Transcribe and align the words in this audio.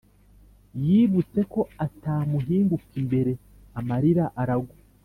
yibutse 0.87 1.39
ko 1.53 1.61
atamuhinguka 1.85 2.91
imbere 3.01 3.31
amarira 3.79 4.25
aragwa 4.43 4.75